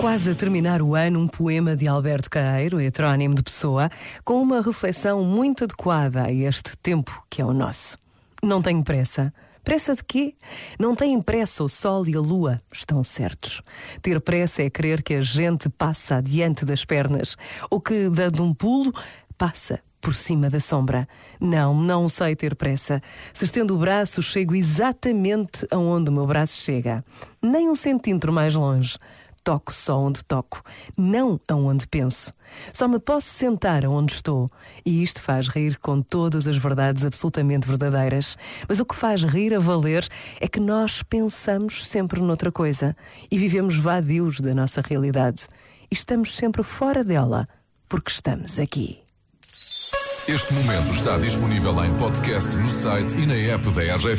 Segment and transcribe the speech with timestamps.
[0.00, 3.90] quase a terminar o ano um poema de Alberto Caeiro, heterónimo de Pessoa,
[4.24, 7.98] com uma reflexão muito adequada a este tempo que é o nosso.
[8.42, 9.30] Não tenho pressa.
[9.62, 10.34] Pressa de quê?
[10.78, 13.60] Não têm pressa o sol e a lua, estão certos.
[14.00, 17.36] Ter pressa é crer que a gente passa adiante das pernas,
[17.68, 18.90] ou que, dando um pulo,
[19.36, 21.06] passa por cima da sombra.
[21.38, 23.02] Não, não sei ter pressa.
[23.34, 27.04] Se estendo o braço, chego exatamente aonde o meu braço chega.
[27.42, 28.96] Nem um centímetro mais longe
[29.50, 30.62] toco só onde toco,
[30.96, 32.32] não aonde penso.
[32.72, 34.48] Só me posso sentar aonde estou.
[34.86, 38.38] E isto faz rir com todas as verdades absolutamente verdadeiras.
[38.68, 40.06] Mas o que faz rir a valer
[40.40, 42.96] é que nós pensamos sempre noutra coisa
[43.28, 45.48] e vivemos vadios da nossa realidade.
[45.90, 47.48] E estamos sempre fora dela,
[47.88, 49.00] porque estamos aqui.
[50.28, 54.18] Este momento está disponível em podcast no site e na app da RGF.